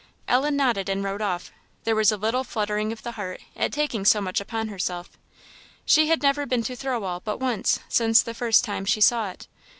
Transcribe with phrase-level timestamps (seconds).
[0.27, 1.51] Ellen nodded and rode off.
[1.83, 5.11] There was a little fluttering of the heart at taking so much upon herself;
[5.85, 9.47] she had never been to Thirlwall but once since the first time she saw it.